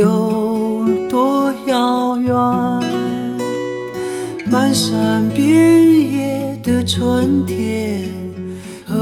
[0.00, 2.34] 有多遥远？
[4.50, 8.08] 漫山遍野的春天
[8.86, 8.96] 和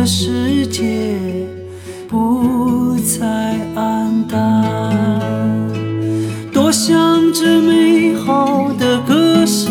[0.00, 1.20] 的世界，
[2.08, 4.64] 不再黯淡。
[6.50, 6.98] 多想
[7.34, 9.70] 这美好的歌声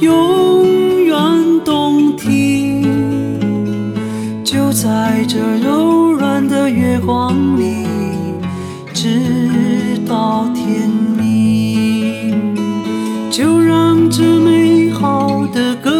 [0.00, 1.14] 永远
[1.66, 3.38] 动听，
[4.42, 7.84] 就在这柔软的月光里，
[8.94, 10.88] 直到天
[11.18, 12.64] 明。
[13.30, 15.93] 就让这美好的歌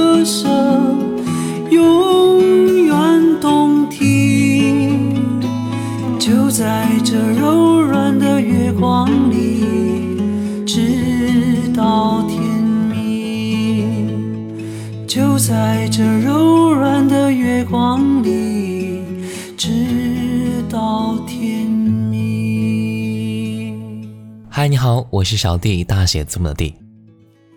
[24.84, 26.74] 好，我是小弟，大写字母的弟。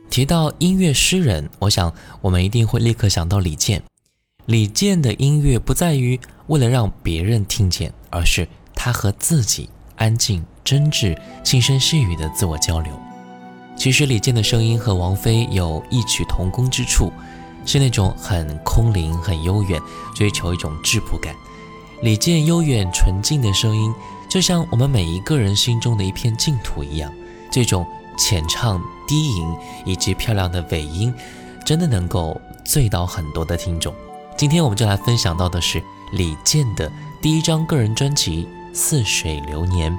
[0.09, 3.83] 提到音乐诗人，我想我们一定会立刻想到李健。
[4.45, 6.17] 李健的音乐不在于
[6.47, 12.97] 为了让别人听见，而是他和自己安静、真挚、轻声细语的自我交流。
[13.75, 17.11] 其实李健的声音和王菲有异曲同工之处，
[17.65, 19.81] 是那种很空灵、很悠远，
[20.15, 21.35] 追求一种质朴感。
[22.01, 23.93] 李健悠远纯净的声音，
[24.29, 27.11] 就像我们每一个人心中的一片净土一样。
[27.49, 27.85] 这种
[28.17, 29.55] 浅唱、低吟
[29.85, 31.13] 以及漂亮的尾音，
[31.65, 33.93] 真的能够醉倒很多的听众。
[34.35, 39.91] 今天我们就来分享到的是李健的第一张个人专辑《似水流年》，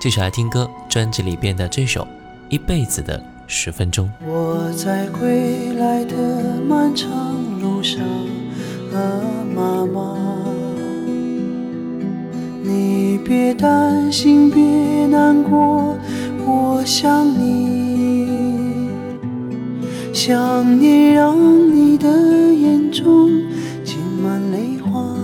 [0.00, 0.68] 继续来听歌。
[0.88, 2.02] 专辑里边的这首
[2.48, 4.10] 《一辈子的十分钟》。
[4.26, 7.10] 我在归来的漫长
[7.60, 8.00] 路上，
[8.90, 9.22] 和，
[9.54, 10.47] 妈妈，
[13.28, 15.94] 别担心，别难过，
[16.46, 18.26] 我想你，
[20.14, 23.28] 想念让你的眼中
[23.84, 25.14] 浸满泪花。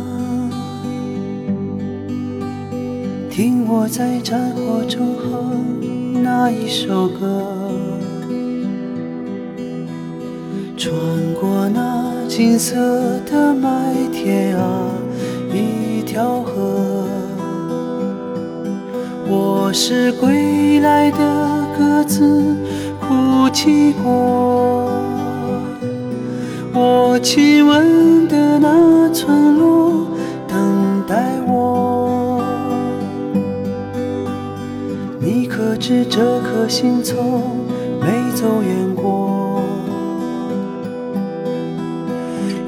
[3.31, 7.73] 听我在战火中哼那一首歌。
[10.77, 10.95] 穿
[11.41, 12.77] 过那金色
[13.25, 14.91] 的麦田啊，
[15.55, 17.14] 一条河。
[19.27, 21.19] 我是归来的
[21.79, 22.57] 鸽子，
[23.01, 24.91] 哭泣过。
[26.75, 30.07] 我亲吻的那村落，
[30.47, 32.43] 等待我。
[35.21, 37.43] 你可知这颗心从
[38.01, 39.63] 没走远过？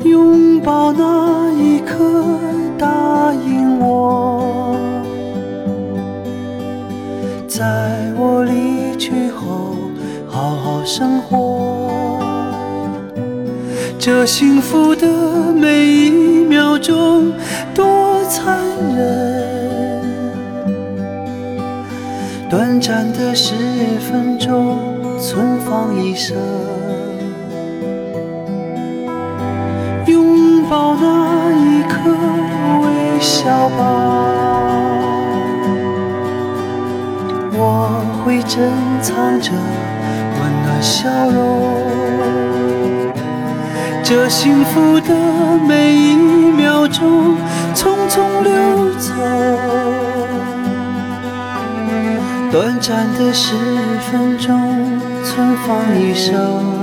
[0.04, 2.24] 拥抱那一刻，
[2.78, 4.35] 答应我，
[7.56, 9.76] 在我离去后
[10.28, 12.20] 好好生活。
[13.98, 15.06] 这幸福的
[15.54, 16.10] 每一
[16.44, 17.32] 秒钟
[17.74, 18.58] 多残
[18.94, 20.02] 忍，
[22.50, 23.54] 短暂的十
[24.00, 24.76] 分钟
[25.18, 26.36] 存放一生。
[30.06, 32.10] 拥抱那一刻，
[32.82, 34.35] 微笑吧，
[38.26, 38.68] 会珍
[39.00, 41.76] 藏着温暖笑容。
[44.02, 45.14] 这幸福的
[45.68, 47.36] 每一秒钟，
[47.72, 49.14] 匆匆流走，
[52.50, 53.54] 短暂的十
[54.10, 56.75] 分钟，存放一生。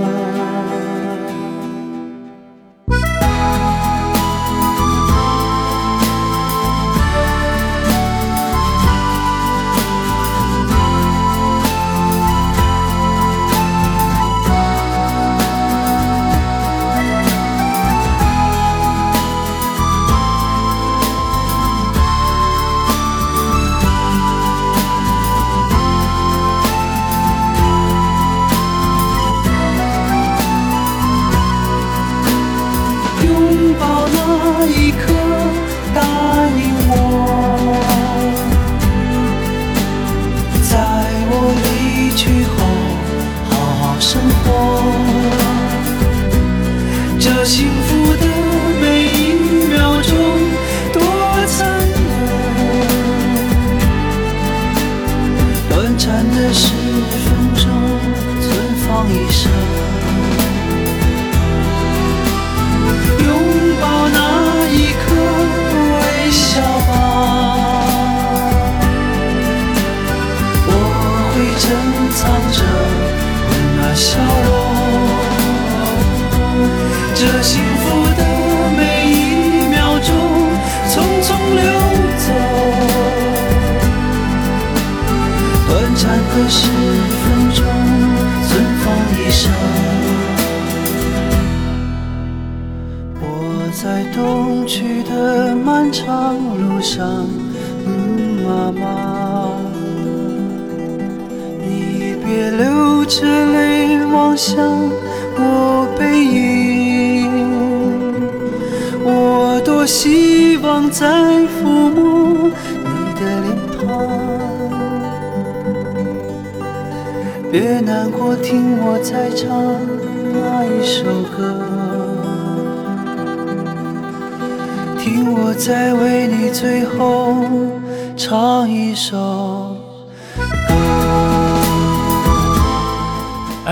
[56.53, 56.82] 别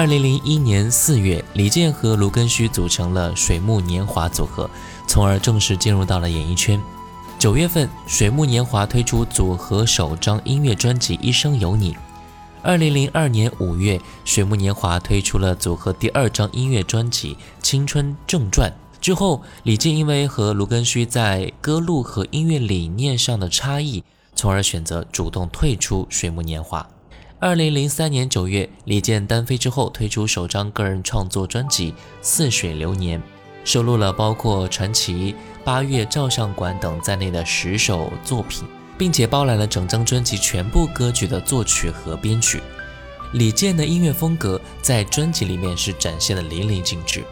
[0.02, 4.68] 二零零一年四月，李健和卢庚戌组成了水木年华组合，
[5.06, 6.82] 从而正式进入到了演艺圈。
[7.38, 11.94] 九月份，水木年华推出组合首张音乐专辑《一生有你》。
[12.64, 18.72] 二零零二年五月，水木年华推出了组合第二张音乐专辑《青春正传》。
[19.00, 26.90] 之后，李健因为和卢庚戌在歌路和音乐理念上的差异，从而选择主动退出水木年华。
[27.44, 33.20] 二零零三年九月，李健单飞之后，推出首张个人创作专辑《似水流年》，
[33.64, 35.14] 收录了包括《传奇》
[35.64, 38.64] 《八月照相馆》等在内的十首作品。
[38.96, 42.62] 并且包揽了整张专辑全部歌曲的作曲和编曲。
[43.34, 47.24] 李健的音乐风格在专辑里面是展现的淋漓尽致。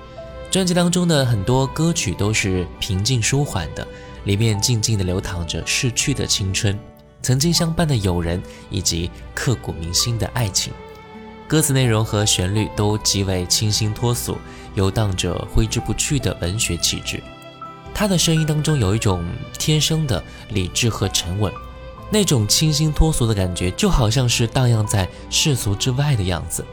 [0.49, 3.87] 专辑当中的很多歌曲都是平静舒缓的，
[4.23, 6.75] 里面静静的流淌着逝去的青春、
[7.21, 10.73] 曾经相伴的友人以及刻骨铭心的爱情。
[11.47, 14.37] 歌词内容和旋律都极为清新脱俗，
[14.75, 17.21] 游荡着挥之不去的文学气质。
[17.93, 19.25] 他的声音当中有一种
[19.57, 21.51] 天生的理智和沉稳，
[22.11, 26.63] 那种清新脱俗的感觉，就好像是荡漾在世俗之外的样子。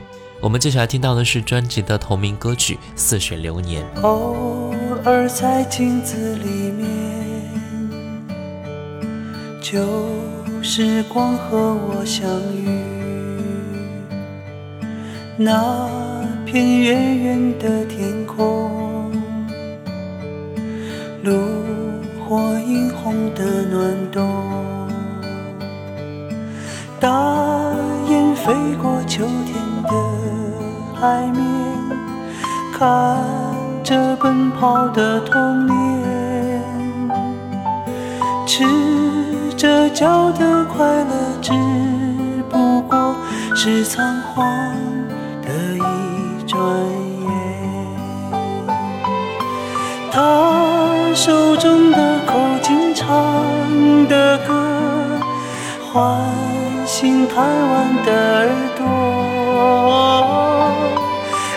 [0.43, 3.83] 我们接下来听到的是专辑的同名歌曲《似水流年》。
[4.03, 4.75] 偶
[5.05, 6.87] 尔在镜子里面，
[9.63, 9.81] 就
[10.69, 12.69] 时光和我相遇，
[15.37, 15.89] 那
[16.45, 19.13] 片远远的天空。
[21.23, 21.33] 炉
[22.19, 24.29] 火映红的暖冬，
[26.99, 27.09] 大
[28.09, 29.55] 雁飞过秋天
[29.85, 29.91] 的
[31.01, 31.43] 海面，
[32.77, 33.17] 看
[33.85, 36.61] 着奔跑的童年，
[38.45, 38.65] 赤
[39.67, 41.51] 着脚的快乐，只
[42.49, 43.17] 不过
[43.57, 44.47] 是仓皇
[45.43, 45.81] 的一
[46.47, 46.57] 转
[47.21, 47.27] 眼。
[50.13, 50.23] 他
[51.17, 53.45] 手中的口琴唱
[54.07, 54.55] 的歌。
[55.93, 56.17] 唤
[56.87, 58.87] 醒台湾的耳朵，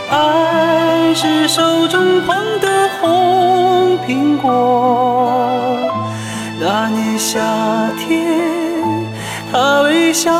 [0.09, 4.47] 爱是手中捧的红苹果。
[6.61, 7.39] 那年夏
[8.09, 9.05] 天，
[9.51, 10.31] 他微笑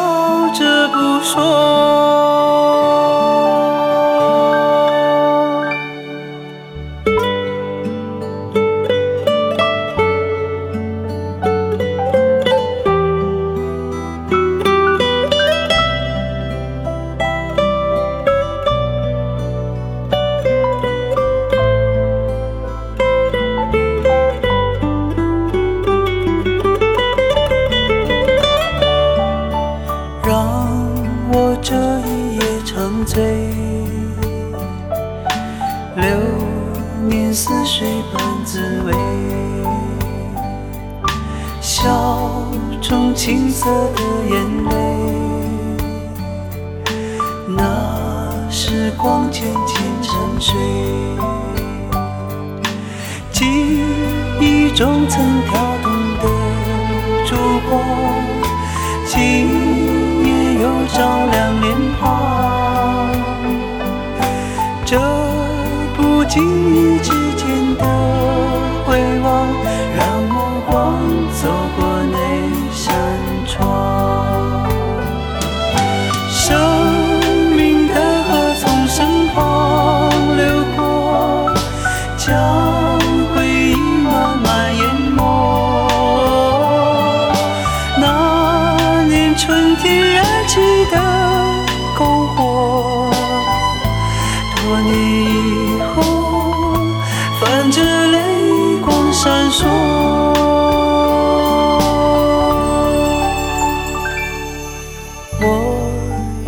[0.56, 2.29] 着不说。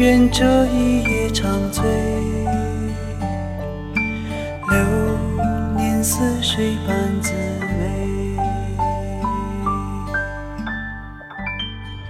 [0.02, 1.84] 愿这一夜长醉，
[4.68, 5.16] 流
[5.78, 8.36] 年似水般滋味。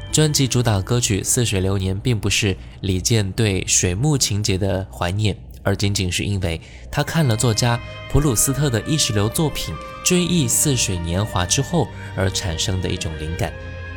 [0.10, 7.78] 专辑主打歌曲《似水流年》并不是李健对水木情节的怀念，而仅仅是因为他看了作家
[8.10, 9.76] 普鲁斯特的意识流作品
[10.08, 13.52] 《追忆似水年华》之后而产生的一种灵感。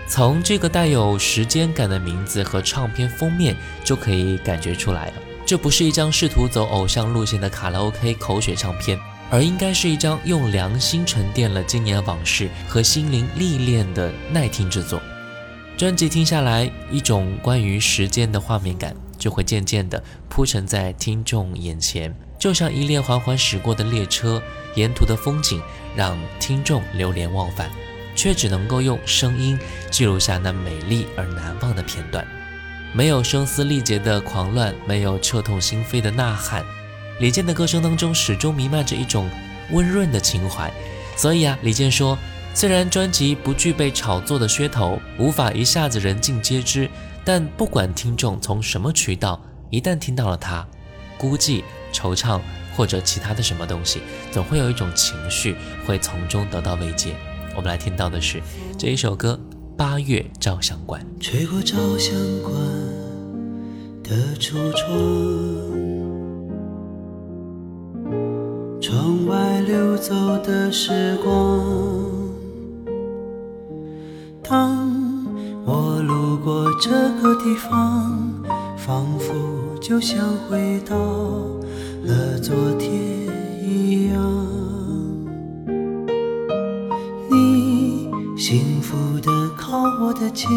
[0.06, 5.14] 从这个带有时间感的名字和唱片封面就可以感觉出来了，
[5.46, 8.98] 这不是一张试图走偶像路线的卡拉 OK 口水唱片，
[9.30, 15.00] 而应该是一张用良心沉淀了今年往事和心灵历练的耐听之作。
[15.76, 24.40] 专辑听下来，一种关于时间的画面感就会渐渐地铺陈在听众眼前，就像一列缓缓驶过的列车，
[24.76, 25.60] 沿途的风景
[25.96, 27.68] 让听众流连忘返。
[28.14, 29.58] 却只能够用声音
[29.90, 32.26] 记录下那美丽而难忘的片段，
[32.92, 36.64] 没有声嘶力竭的狂乱，没有彻痛心扉的呐喊。
[37.20, 39.28] 李健的歌声当中始终弥漫着一种
[39.70, 40.72] 温润的情怀。
[41.16, 42.18] 所以啊，李健说，
[42.54, 46.90] 虽然专辑不具备炒作的噱头，无法一下子人尽皆知，
[47.24, 49.40] 但不管听众从什么渠道，
[49.70, 50.66] 一旦听到了它，
[51.16, 52.40] 孤寂、惆怅
[52.76, 54.00] 或者其他的什么东西，
[54.32, 55.56] 总会有一种情绪
[55.86, 57.14] 会从中得到慰藉。
[57.56, 58.42] 我们来听到的是
[58.76, 59.38] 这一首歌
[59.76, 61.00] 《八月照相馆》。
[61.22, 62.52] 吹过照相馆
[64.02, 64.90] 的橱窗，
[68.80, 71.64] 窗外流走的时光。
[74.42, 74.92] 当
[75.64, 76.90] 我路过这
[77.22, 78.42] 个地方，
[78.76, 79.32] 仿佛
[79.80, 80.18] 就像
[80.48, 80.96] 回到
[82.04, 83.23] 了昨天
[89.74, 90.48] 靠我的肩，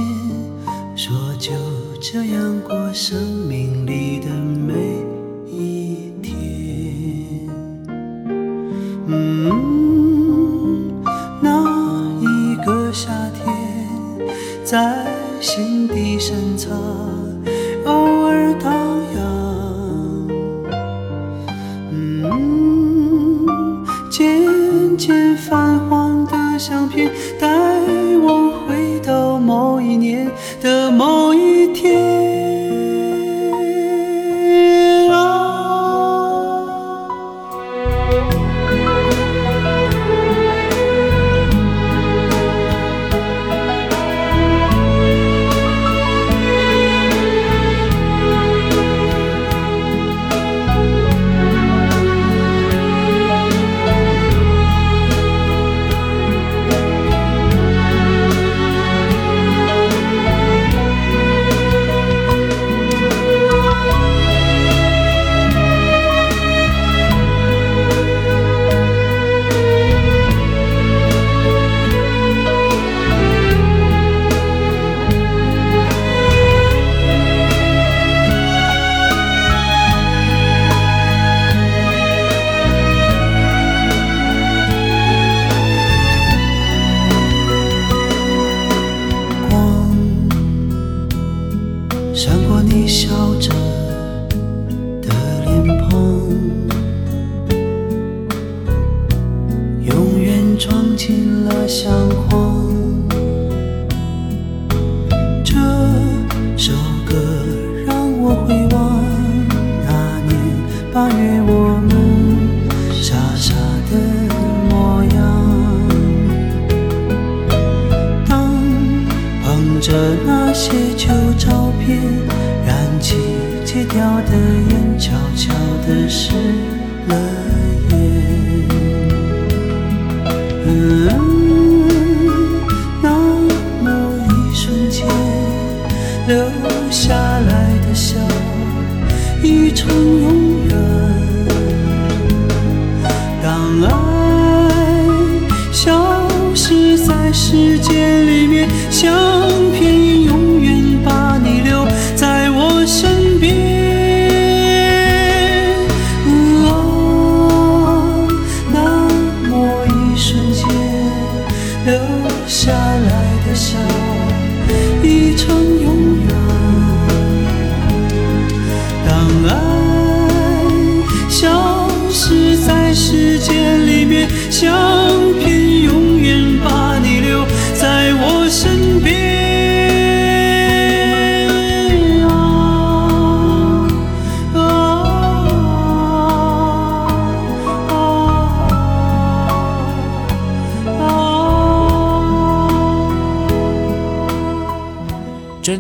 [0.96, 1.52] 说就
[2.00, 3.20] 这样过生
[3.50, 4.76] 命里的每
[5.52, 7.50] 一天。
[9.08, 11.02] 嗯，
[11.42, 11.50] 那
[12.22, 13.44] 一个夏天，
[14.64, 15.07] 在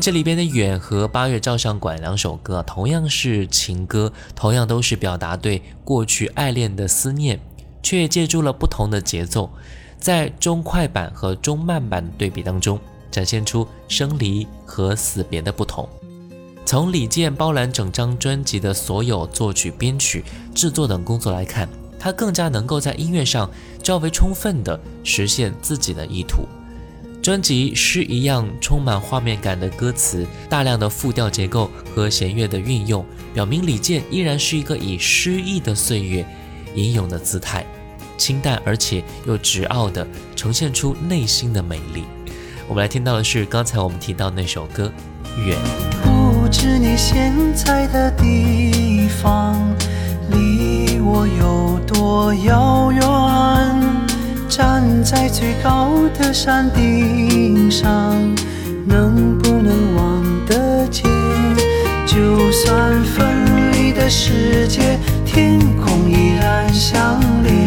[0.07, 7.37] 这里边的《远》和《八月照相馆》两首歌，同样是情歌，同样都是表达对过去爱恋的思念，
[7.83, 9.49] 却借助了不同的节奏，
[9.99, 12.79] 在中快板和中慢板对比当中，
[13.11, 15.85] 展现出生离和死别的不同。
[16.65, 20.23] 从李健包揽整张专辑的所有作曲、编曲、
[20.55, 21.67] 制作等工作来看，
[21.99, 23.51] 他更加能够在音乐上
[23.83, 26.47] 较为充分地实现自己的意图。
[27.27, 36.25] 专辑诗一样充满画面感的歌词，大量的复调结构和弦乐的运用，表明李健依然是一个以诗意的岁月
[36.73, 37.65] 吟咏的姿态，
[38.17, 42.05] 清淡而且又直傲的呈现出内心的美丽。
[42.65, 44.89] 我们来听到的是刚才我们提到那首歌
[45.45, 45.57] 《远》。
[46.41, 49.53] 不知你现在的地方
[50.31, 53.76] 离我有多遥远？
[54.57, 58.15] 站在最高的山顶上，
[58.87, 61.05] 能不能望得见？
[62.07, 67.66] 就算分离的世界，天空依然相连。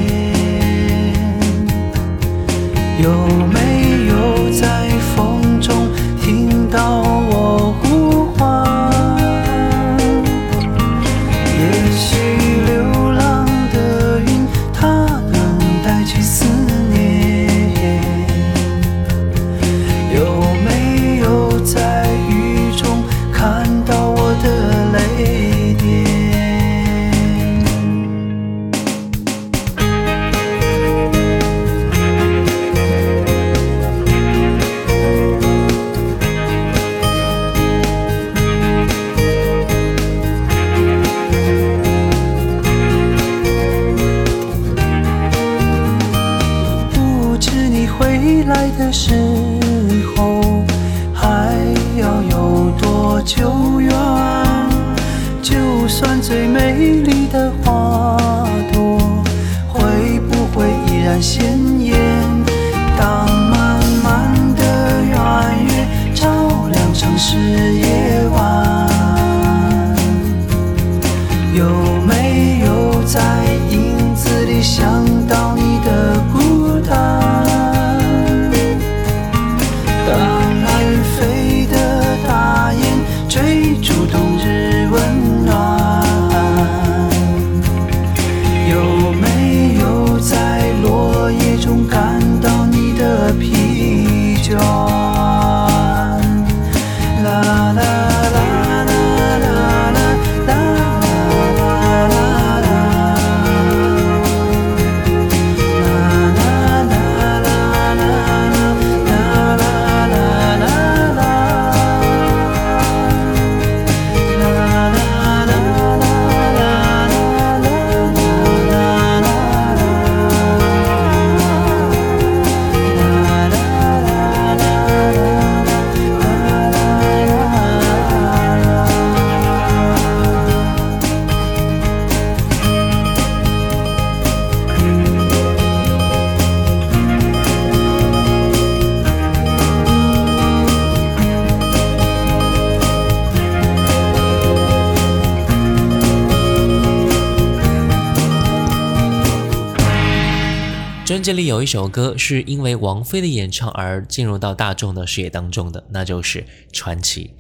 [151.31, 156.41] 这里有一首歌是因为王菲的演唱而进入到大众的视野当中的，那就是
[156.73, 157.31] 《传奇》。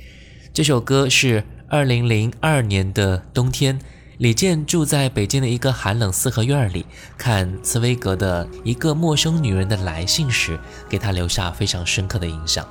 [0.54, 3.80] 这首歌是二零零二年的冬天，
[4.18, 6.86] 李健住在北京的一个寒冷四合院里，
[7.18, 10.56] 看茨威格的一个陌生女人的来信时，
[10.88, 12.64] 给他留下非常深刻的印象。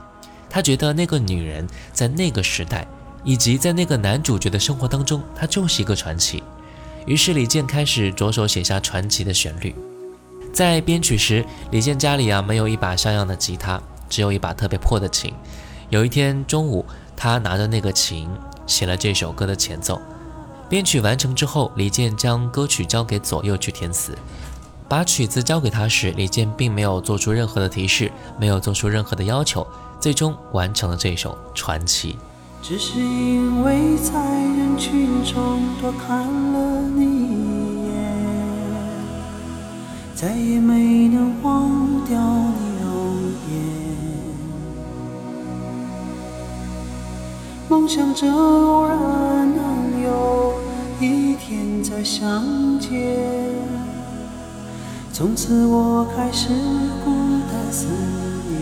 [0.50, 2.88] 他觉得那个女人在那个时代，
[3.26, 6.42] 以及在那个男主角的生活当中，她就是一个传奇。
[7.06, 9.76] 于是李健开始着手写下传奇的旋律。
[10.52, 15.34] 在编曲时，李健家里啊没有一把像样的吉他，只有一把特别破的琴。
[15.90, 16.86] 有一天中午，
[17.16, 18.30] 他拿着那个琴
[18.68, 20.00] 写了这首歌的前奏。
[20.68, 24.18] 编曲完成之后，李健将歌曲交给左右去填词。
[24.88, 29.66] 把曲子交给他时，李健并没有做出任何的提示，没有做出任何的要求，
[30.00, 32.18] 最终完成了这首传奇。
[32.62, 36.69] 只是因为在人群中多看了
[40.22, 42.92] 再也没能忘掉你容
[43.48, 43.52] 颜。
[47.70, 48.98] 梦想着偶然
[49.56, 50.56] 能有
[51.00, 52.44] 一天再相
[52.82, 52.92] 见，
[55.14, 56.50] 从此我开始
[57.06, 57.12] 孤
[57.50, 57.88] 单思
[58.50, 58.60] 念。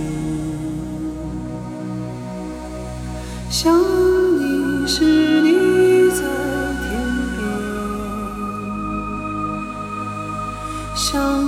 [3.50, 6.22] 想你时你在
[6.84, 6.88] 天
[7.36, 7.42] 边，
[10.96, 11.47] 想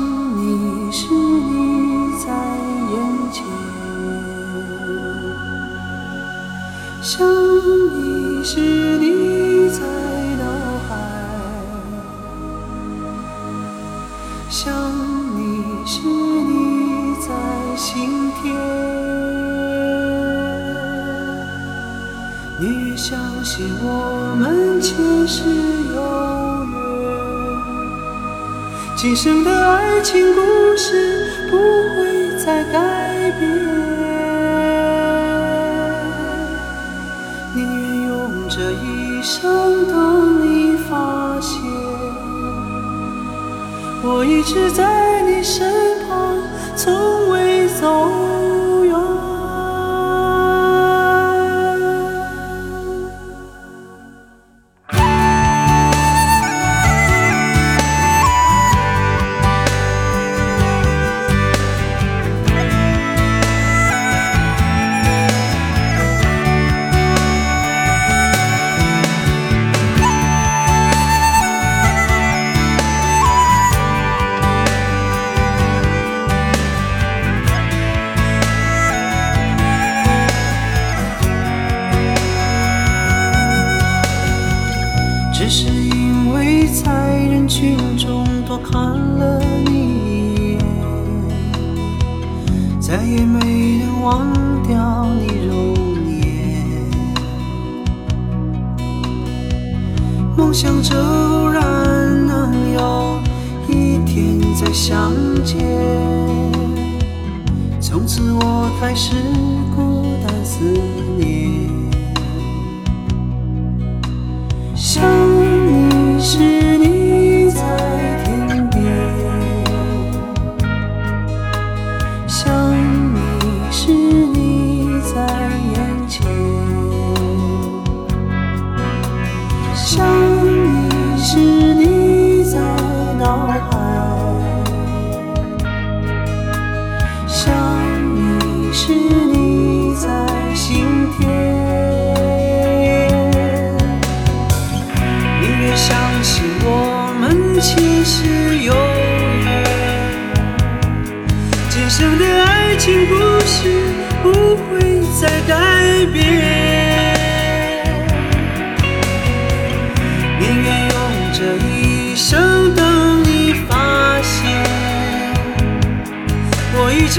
[8.51, 8.59] 是
[8.97, 9.79] 你在
[10.39, 10.43] 脑
[10.89, 10.89] 海，
[14.49, 14.73] 想
[15.38, 17.29] 你时你在
[17.77, 18.51] 心田。
[22.59, 25.43] 你越相信我们前世
[25.93, 26.01] 有
[26.71, 26.73] 缘，
[28.97, 30.41] 今生的爱情故
[30.75, 33.78] 事不会再改变。
[44.19, 45.65] 我一直在你身
[46.05, 46.36] 旁，
[46.75, 48.58] 从未走。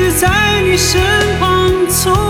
[0.01, 0.99] 直在你身
[1.39, 2.30] 旁，从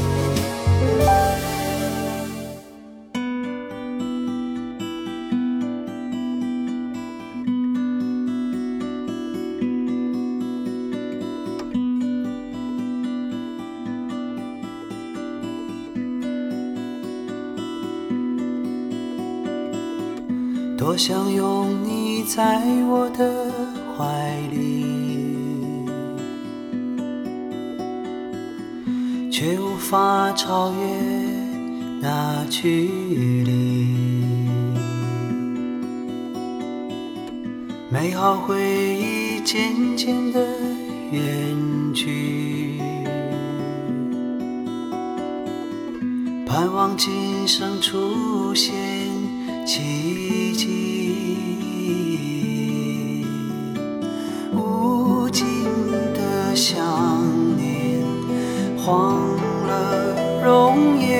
[30.51, 30.79] 超越
[32.01, 32.89] 那距
[33.45, 33.87] 离。
[37.89, 40.45] 美好回忆渐渐的
[41.13, 41.23] 远
[41.93, 42.81] 去，
[46.45, 48.73] 盼望今生出现
[49.65, 50.67] 奇迹。
[54.51, 55.45] 无尽
[56.13, 56.75] 的想
[57.55, 58.03] 念，
[58.77, 59.17] 荒
[60.41, 61.10] 容易，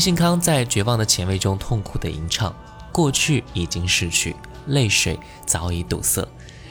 [0.00, 2.54] 信康在绝望的前卫中痛苦地吟唱
[2.90, 4.34] ：“过去已经逝去，
[4.66, 6.26] 泪水早已堵塞。”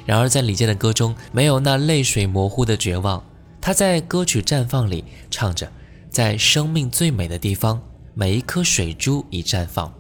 [0.05, 3.23] 然而，在李健的歌中，没有那泪水模糊的绝望。
[3.61, 5.71] 他在歌曲《绽放》里唱着
[6.09, 7.79] ：“在生命最美的地方，
[8.15, 9.93] 每一颗水珠已绽放，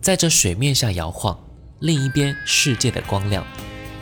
[0.00, 1.38] 在这水面下摇晃。
[1.78, 3.46] 另一边，世界的光亮。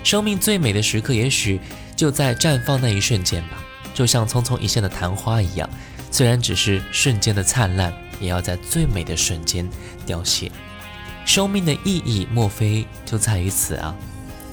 [0.02, 1.60] 生命最美的时刻，也许
[1.94, 3.62] 就在绽放那一瞬间吧，
[3.94, 5.68] 就像匆匆一现的昙花一样，
[6.10, 9.68] 虽然只是瞬间的灿烂。”也要在最美的瞬间
[10.06, 10.50] 凋谢。
[11.26, 13.94] 生命的意义莫非就在于此啊？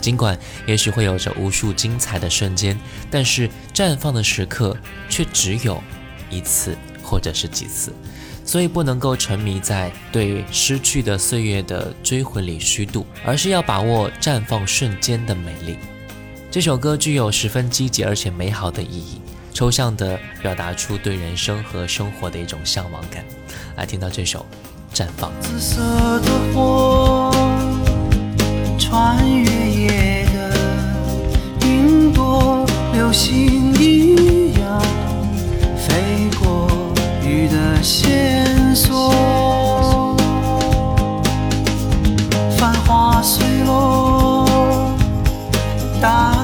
[0.01, 2.77] 尽管也许会有着无数精彩的瞬间，
[3.11, 4.75] 但是绽放的时刻
[5.09, 5.81] 却只有
[6.29, 7.93] 一次或者是几次。
[8.45, 15.77] 所以不能够沉迷在对失去的岁月的追魂里虚度，而是要把握绽放瞬间的美丽。
[16.49, 19.21] 这首歌具有十分积极而且美好的意义，
[19.53, 23.23] 抽象地表达出对人生和生活的一种向往感。
[23.79, 24.45] 来听到这首
[24.93, 25.31] 绽放。
[25.39, 25.79] 紫色
[26.19, 27.31] 的火
[28.77, 34.81] 穿越夜的云朵流星一样
[35.77, 36.67] 飞过
[37.25, 39.13] 雨的线索。
[42.57, 42.73] 繁
[43.65, 44.45] 落
[46.01, 46.38] 大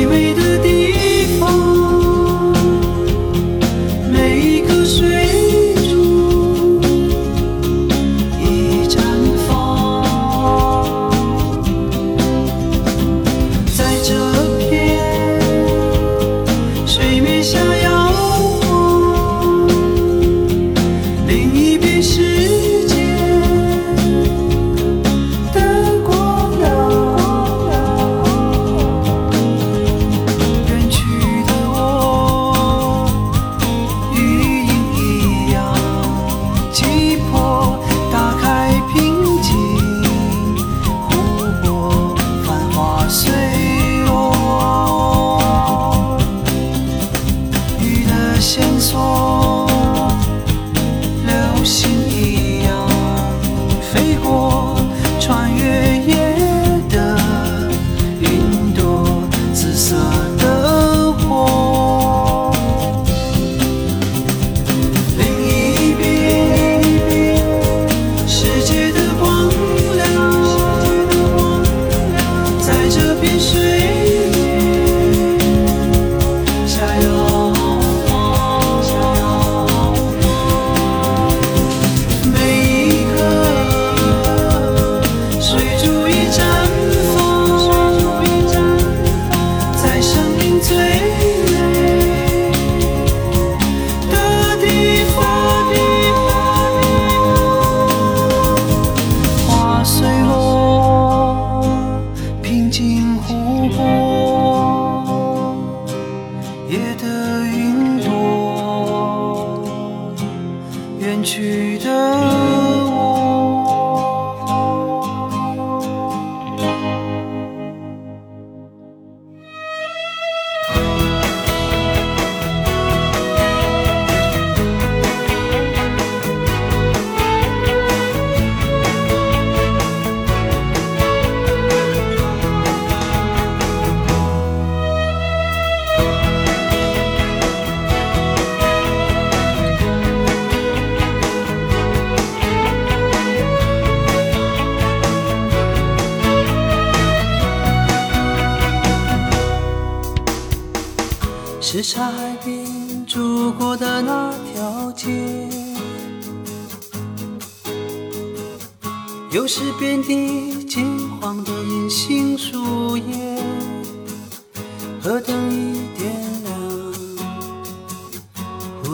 [0.00, 0.69] 最美的地。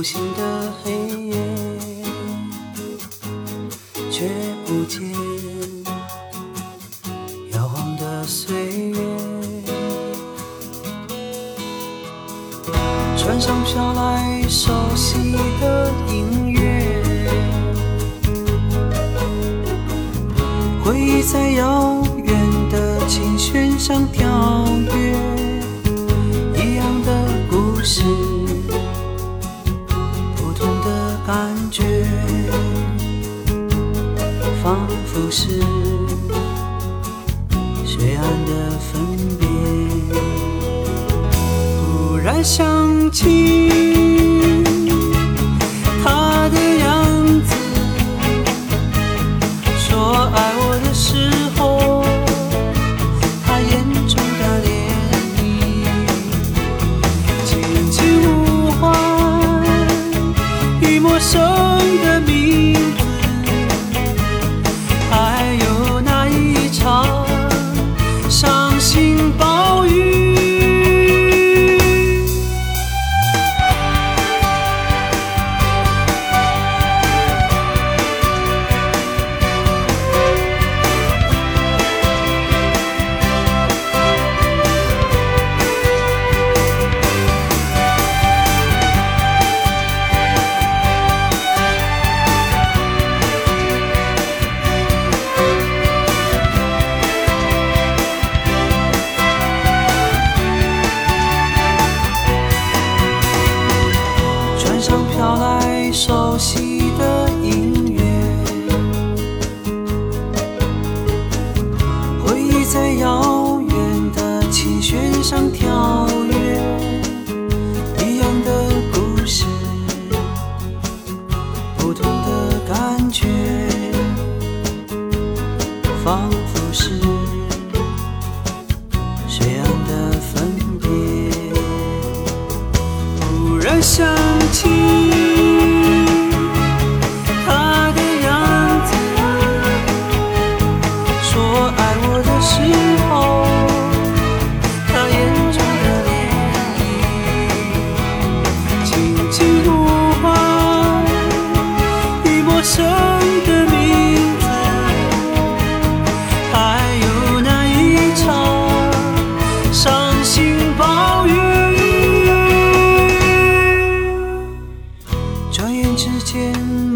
[0.07, 0.66] 心的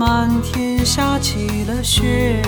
[0.00, 2.40] 满天下起了雪，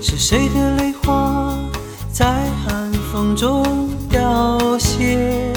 [0.00, 1.58] 是谁的泪花
[2.12, 5.52] 在寒风中凋谢？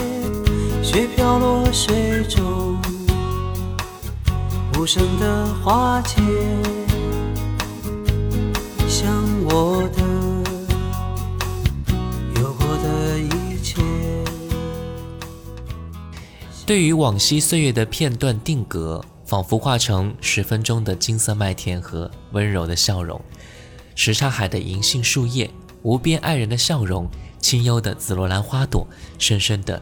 [0.82, 2.76] 雪飘落水中，
[4.80, 6.26] 无声的花间，
[16.68, 23.22] 对于往昔岁月的片段定格，仿佛化成十分钟的金色麦田和温柔的笑容，
[23.96, 25.50] 什刹海的银杏树叶，
[25.82, 27.08] 无边爱人的笑容，
[27.40, 28.86] 清幽的紫罗兰花朵，
[29.18, 29.82] 深深的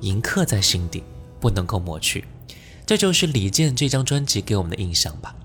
[0.00, 1.04] 铭刻在心底，
[1.38, 2.24] 不能够抹去。
[2.86, 5.36] 这就是李健这张专辑给我们的印象吧。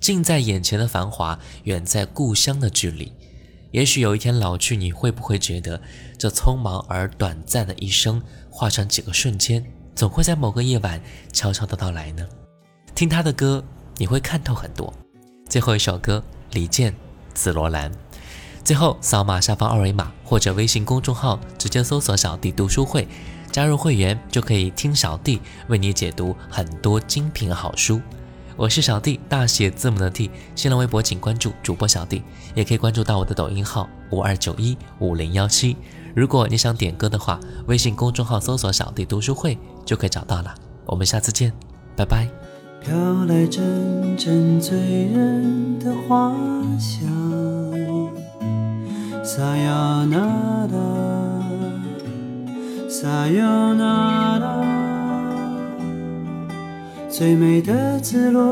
[0.00, 3.12] 近在眼前的繁华，远在故乡的距离。
[3.70, 5.80] 也许有一天老去，你会不会觉得
[6.18, 8.20] 这匆忙而短暂的一生，
[8.50, 9.64] 化成几个瞬间，
[9.94, 11.00] 总会在某个夜晚
[11.32, 12.26] 悄悄的到来呢？
[12.94, 13.62] 听他的歌，
[13.96, 14.92] 你会看透很多。
[15.48, 16.22] 最后一首歌，
[16.52, 16.92] 李健
[17.32, 17.90] 《紫罗兰》。
[18.64, 23.06] 最后扫码下方二维码或者微信公众号，直接搜索“小弟读书会”，
[23.52, 28.00] 加入会员就可以听小弟为你解读很多精品好书。
[28.56, 30.30] 我是小弟，大写字母的 D。
[30.54, 32.22] 新浪微博请关注主播小弟，
[32.54, 35.76] 也可以关注到我的抖音号五二九一五零幺七。
[36.14, 40.54] 如果你想点歌的话，微信公众号搜索“小弟读书会”就可以找到了。
[40.86, 41.52] 我们下次见，
[41.96, 42.28] 拜拜。
[42.80, 42.94] 飘
[43.24, 46.32] 来阵阵醉人的花
[46.78, 47.08] 香，
[49.24, 51.42] 撒呀那拉，
[52.88, 54.73] 撒呀那拉。
[57.16, 58.42] 最美的紫罗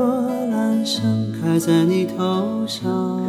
[0.52, 3.20] 兰盛开在你头上，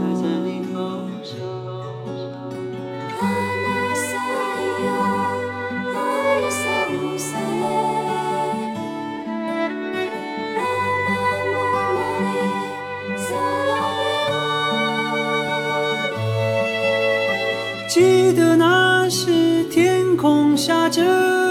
[17.90, 21.43] 记得那时天空下着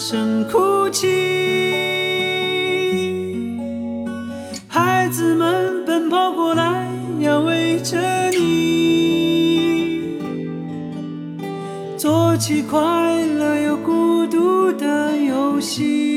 [0.00, 1.06] 声哭泣，
[4.66, 6.88] 孩子们奔跑过来
[7.18, 7.98] 要围着
[8.30, 10.16] 你，
[11.98, 16.09] 做起快乐又孤独的游戏。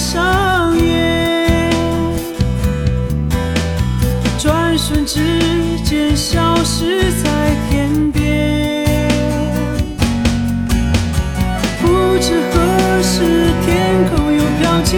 [0.00, 1.70] 上演
[4.38, 5.20] 转瞬之
[5.84, 8.86] 间消失在天边。
[11.82, 14.96] 不知何时天空又飘起